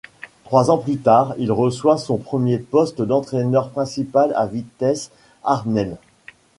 [0.45, 5.11] Trois ans plus tard, il reçoit son premier poste d'entraîneur principale à Vitesse
[5.43, 5.95] Arnhem.